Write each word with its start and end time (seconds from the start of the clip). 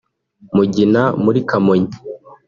Mugina 0.55 1.01
muri 1.23 1.39
Kamonyi 1.49 1.93